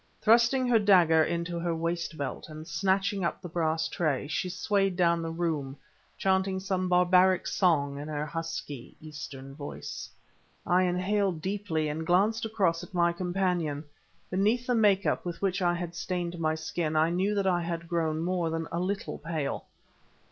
Thrusting 0.19 0.65
her 0.67 0.79
dagger 0.79 1.23
into 1.23 1.59
her 1.59 1.75
waist 1.75 2.17
belt, 2.17 2.49
and 2.49 2.67
snatching 2.67 3.23
up 3.23 3.39
the 3.39 3.47
brass 3.47 3.87
tray, 3.87 4.25
she 4.27 4.49
swayed 4.49 4.95
down 4.95 5.21
the 5.21 5.29
room, 5.29 5.77
chanting 6.17 6.59
some 6.59 6.89
barbaric 6.89 7.45
song 7.45 7.99
in 7.99 8.07
her 8.07 8.25
husky 8.25 8.95
Eastern 8.99 9.53
voice. 9.53 10.09
I 10.65 10.85
inhaled 10.85 11.39
deeply 11.39 11.87
and 11.87 12.03
glanced 12.03 12.45
across 12.45 12.83
at 12.83 12.95
my 12.95 13.13
companion. 13.13 13.83
Beneath 14.31 14.65
the 14.65 14.73
make 14.73 15.05
up 15.05 15.23
with 15.23 15.39
which 15.39 15.61
I 15.61 15.75
had 15.75 15.93
stained 15.93 16.39
my 16.39 16.55
skin, 16.55 16.95
I 16.95 17.11
knew 17.11 17.35
that 17.35 17.45
I 17.45 17.61
had 17.61 17.87
grown 17.87 18.21
more 18.21 18.49
than 18.49 18.67
a 18.71 18.79
little 18.79 19.19
pale. 19.19 19.67